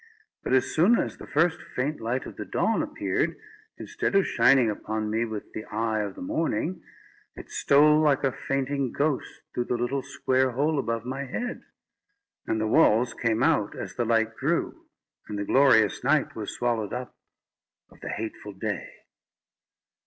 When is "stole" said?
7.51-7.99